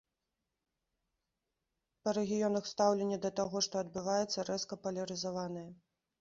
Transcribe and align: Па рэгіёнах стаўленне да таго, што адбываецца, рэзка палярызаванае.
Па 2.01 2.13
рэгіёнах 2.17 2.69
стаўленне 2.71 3.19
да 3.27 3.31
таго, 3.41 3.57
што 3.69 3.75
адбываецца, 3.83 4.47
рэзка 4.49 4.81
палярызаванае. 4.87 5.69